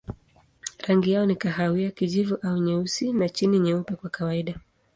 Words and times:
Rangi 0.87 1.11
yao 1.11 1.25
ni 1.25 1.35
kahawia, 1.35 1.91
kijivu 1.91 2.35
au 2.35 2.57
nyeusi 2.57 3.13
na 3.13 3.29
chini 3.29 3.59
nyeupe 3.59 3.95
kwa 3.95 4.09
kawaida. 4.09 4.59